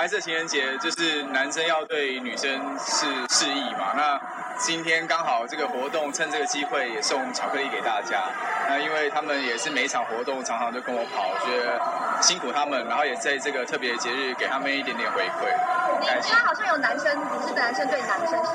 [0.00, 3.92] 白色情人节就是男生要对女生示示意嘛。
[3.94, 4.18] 那
[4.56, 8.22] 今天刚好这个活动，趁这个机会也送巧克力给大家。
[8.66, 11.78] 那因为他们也是每一场活动常常就跟我跑，我觉得
[12.22, 15.52] 辛苦他们，然后也在这个特别的节日给他们一点点回馈。
[16.00, 18.52] 你今天好像有男生，你是男生对男生是？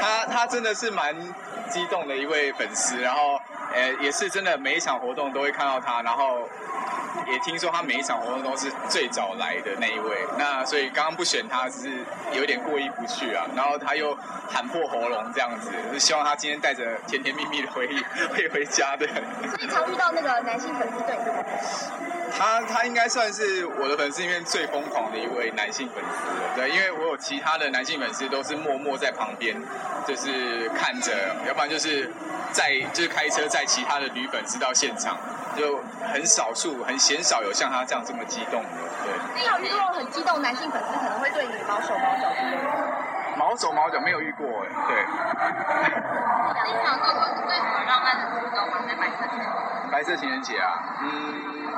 [0.00, 1.14] 他他真的是蛮
[1.68, 3.38] 激动的一位粉丝，然后
[3.74, 6.48] 呃也是真的每一场活动都会看到他，然后。
[7.30, 13.46] 也听说他每一场活动都是最早来的那一位，那所以刚刚不选他只是有点过意不去啊。
[13.54, 14.16] 然后他又
[14.48, 17.98] 喊破喉咙这样子，是希望他今天带着甜甜蜜蜜的回忆
[18.32, 19.06] 会回家的。
[19.06, 21.22] 所以常遇到那个男性粉丝对你
[22.38, 29.56] 他他应该算是我的粉丝里面最疯狂的一位男性粉丝了，对，因为我有其他的男性粉丝都是默默在旁边，
[30.06, 31.12] 就是看着，
[31.46, 32.10] 要不然就是
[32.52, 35.16] 在就是开车载其他的女粉丝到现场。
[35.56, 35.80] 就
[36.12, 38.68] 很少数、很鲜少有像他这样这么激动的，
[39.02, 39.10] 对。
[39.34, 42.28] 你有遇过很激动男性粉丝可能会对你毛手毛脚
[43.36, 45.04] 毛手毛脚没有遇过哎，对。
[46.64, 48.78] 经常做过最什么浪漫的互动吗？
[48.86, 49.90] 在白色情人节？
[49.90, 51.08] 白色情人节啊，嗯，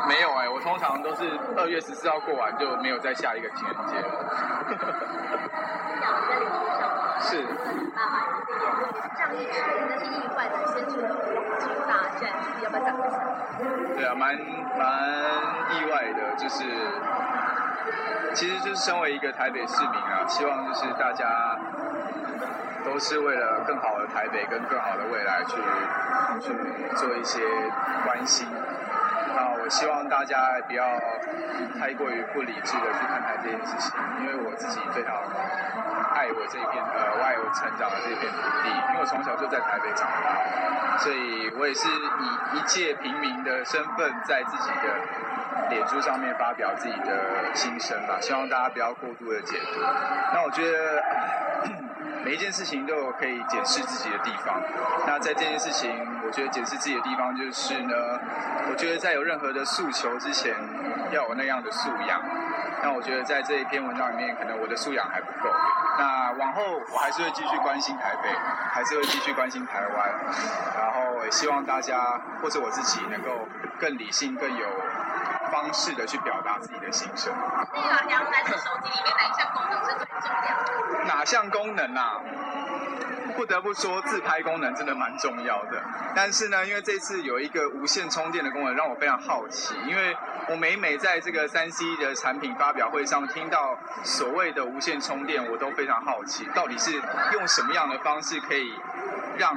[0.08, 4.08] 没有哎，我通常都是二月十四号过完就没有再下一个情人节了。
[7.20, 7.42] 是。
[7.98, 8.00] 啊，
[9.18, 11.08] 上一次那是意外的，先出了
[11.88, 12.30] 大战，
[12.62, 12.96] 要不要讲？
[13.98, 14.32] 对啊，蛮
[14.78, 14.86] 蛮
[15.74, 16.62] 意外的，就是，
[18.32, 21.58] 其实就是身为一个台北市民啊，希望就是大家
[22.84, 25.56] 都是为了更好的台北跟更好的未来去
[26.40, 26.54] 去
[26.94, 27.40] 做一些
[28.04, 28.46] 关心。
[29.38, 30.82] 那我希望大家不要
[31.78, 35.14] 太过于不理智的去看待这件事情，因为我自己非常
[36.12, 49.80] 爱我这一片呃，我爱我成长的这片土地，因为我从小就在台北长大，所以我也是以一介平民的身份，在自己的脸书上面发表自己的心声吧，希望大家不要过度的解读。
[50.34, 51.78] 那我觉得。
[52.24, 54.60] 每一件事情都有可以检视自己的地方。
[55.06, 55.90] 那在这件事情，
[56.26, 57.94] 我觉得检视自己的地方就是呢，
[58.70, 60.54] 我觉得在有任何的诉求之前，
[61.10, 62.20] 要有那样的素养。
[62.82, 65.50] 那我觉得在这一篇文章里面，可能我的素养还不够。
[65.98, 68.28] 那往后我还是会继续关心台北，
[68.72, 70.10] 还是会继续关心台湾。
[70.76, 71.98] 然后也希望大家
[72.40, 73.48] 或者我自己能够
[73.80, 74.66] 更理性、更有
[75.50, 77.32] 方式的去表达自己的心声。
[77.74, 81.04] 那个两台是手机里面哪一项功能是最重要的？
[81.06, 82.20] 哪项功能啊？
[83.36, 85.80] 不得不说，自拍功能真的蛮重要的。
[86.14, 89.76] 但是呢，因为这次有一个无线充电的功能，让我非常好奇。
[89.86, 90.16] 因为
[90.48, 97.00] 我每每在这个三 C 的产品发表会上听到所谓的无线充电，我都非常好奇，到底是
[97.32, 98.72] 用什么样的方式可以
[99.36, 99.54] 让。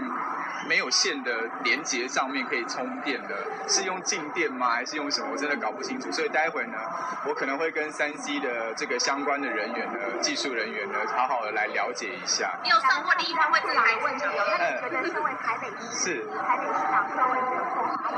[0.68, 1.32] 没有线的
[1.64, 3.36] 连接上面可以充电的，
[3.68, 4.70] 是用静电吗？
[4.70, 5.30] 还是用什么？
[5.32, 6.12] 我真的搞不清楚。
[6.12, 6.78] 所以待会呢，
[7.26, 12.54] 我可能会跟三 C 的这个相关的人员呢，技术人员呢，好好的来了解一下。
[12.64, 14.34] 你有上过第一方会自来问题吗？
[14.58, 18.18] 那你觉得身为台北市是台北市长，身为一个做好的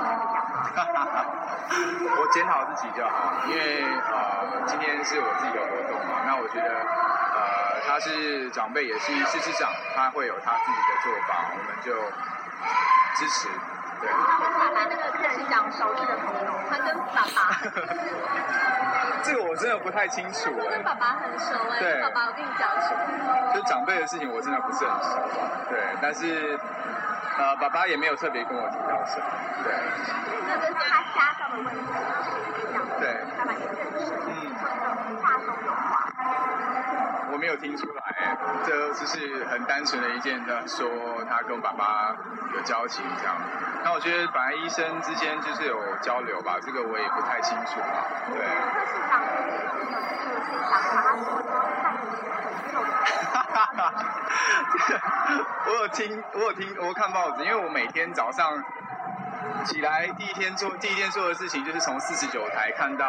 [0.75, 1.25] 哈哈哈
[2.19, 6.69] 我检讨自己就好，因为呃，今天是我自己的活动嘛，那我觉得
[7.35, 11.93] 呃，他是长辈，也是市市长，他会有他自己的做法，我们就。
[13.15, 13.47] 支持，
[14.01, 14.09] 对。
[14.09, 17.37] 他跟爸爸那个客人讲熟悉的朋友，他跟爸爸。
[19.23, 20.51] 这个我真的不太清楚。
[20.59, 21.79] 他跟爸爸很熟哎。
[21.79, 22.01] 对。
[22.01, 23.53] 爸爸，我跟你讲什么？
[23.53, 25.17] 就长辈的事情，我真的不是很熟。
[25.69, 26.59] 对，但是
[27.37, 29.25] 呃，爸爸也没有特别跟我提到什么。
[29.63, 29.73] 对。
[30.47, 31.79] 那跟他家乡的问题
[32.99, 33.23] 对。
[33.37, 34.11] 爸爸也认识。
[34.27, 34.29] 嗯。
[35.21, 36.11] 话中有话。
[37.31, 38.02] 我没有听出来。
[38.65, 40.87] 这只是很单纯的一件，的说
[41.29, 42.15] 他跟爸爸
[42.53, 43.35] 有交情这样。
[43.83, 47.85] 那我觉得本来医生之间就是有交流吧，这个我也不太清楚嘛。
[48.33, 48.43] 对。
[55.65, 58.63] 我有听，我有听，我看报纸，因为我每天早上
[59.65, 63.05] 起来第一天做第一天做的事情就是从四十九台看到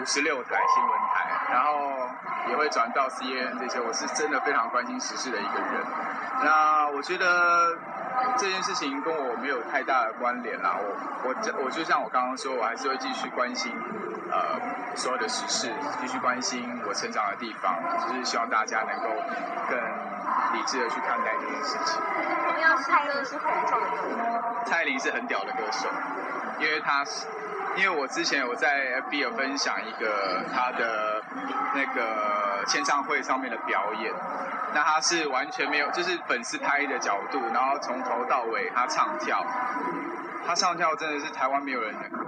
[0.00, 2.08] 五十六台新闻台，然后。
[2.50, 5.80] 也会转到 C N 这些，我是真的非常关心时事的一个人。
[6.42, 7.78] 那我觉得
[8.36, 10.74] 这件事情跟我没有太大的关联啦。
[10.76, 13.72] 我我我就像我刚刚说，我还是会继续关心
[14.32, 14.58] 呃
[14.96, 17.78] 所有的时事，继续关心我成长的地方，
[18.08, 19.08] 就是希望大家能够
[19.70, 19.78] 更
[20.52, 22.00] 理智的去看待这件事情。
[22.44, 24.64] 同样，蔡依林是很重的。
[24.64, 25.88] 蔡依林是很屌的歌手，
[26.58, 27.26] 因为她是。
[27.74, 31.22] 因为我之前有在 FB 有分享一个她的
[31.74, 34.12] 那个签唱会上面的表演，
[34.74, 39.42] 那她是完全没有，就是粉丝拍的角度，然后从头到尾她唱跳，
[40.46, 42.21] 她唱跳真的是台湾没有人能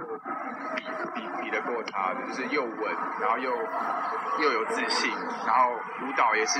[1.45, 3.51] 比比得过他的，就是又稳，然后又
[4.41, 5.13] 又有自信，
[5.45, 6.59] 然后舞蹈也是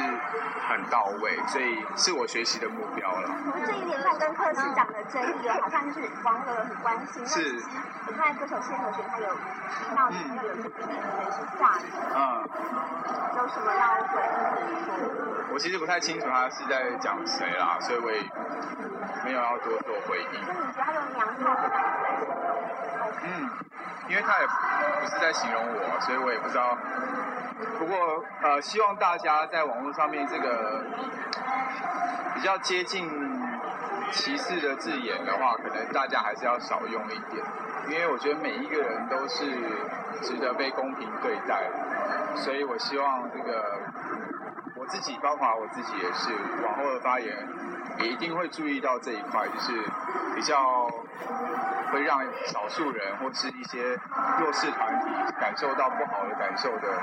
[0.69, 3.27] 很到位，所以是我学习的目标了。
[3.65, 7.25] 这一连串跟柯市长的争议，好像就是网友很关心。
[7.25, 7.59] 是。
[8.07, 11.85] 我看歌手谢和弦他有提到你要有一些批评的一些话语。
[12.13, 12.47] 嗯。
[13.37, 15.51] 有什么要回应？
[15.51, 18.21] 我其实不太清楚他是在讲谁啦，所以我也
[19.23, 20.39] 没有要多做回应。
[20.45, 22.35] 那你觉得他用娘炮这两个来形容？
[23.27, 23.49] 嗯，
[24.07, 24.47] 因为他也
[25.01, 26.77] 不是在形容我，所以我也不知道。
[27.79, 30.83] 不过呃，希望大家在网络上面这个
[32.35, 33.09] 比较接近
[34.11, 37.43] 歧视的字眼的话，可能大家还是要少用一点，
[37.87, 39.45] 因为我觉得每一个人都是
[40.21, 41.63] 值得被公平对待，
[42.35, 43.79] 所以我希望这个
[44.75, 46.31] 我自己，包括我自己也是，
[46.63, 47.35] 往后的发言
[47.99, 49.71] 也一定会注意到这一块，就是
[50.35, 50.89] 比较。
[51.91, 53.97] 会让少数人或是一些
[54.39, 55.05] 弱势团体
[55.39, 56.99] 感受到不好的感受的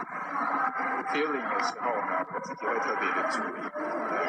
[1.08, 3.62] feeling 的时候呢，我自己会特别的注意。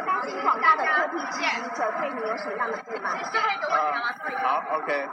[0.06, 3.18] 担心广大的特批支持者对你有什么样的不满？
[3.30, 3.76] 最后一个问
[4.30, 5.10] 题了，好，OK。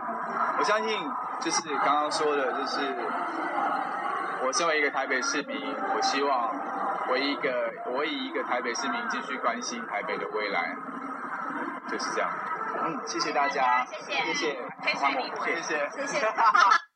[0.59, 1.11] 我相信
[1.41, 2.81] 就是刚刚说的，就是
[4.45, 6.55] 我身为一个台北市民，我希望
[7.09, 10.77] 我一个我以一个台北市民继续关心台北的未来，
[11.91, 12.31] 就是这样。
[12.83, 15.01] 嗯，谢谢大家，谢谢，谢谢，谢谢，
[15.45, 16.27] 谢谢，谢谢。